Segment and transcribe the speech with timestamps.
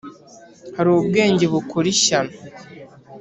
[0.75, 2.35] Hari ubwenge bukora ishyano,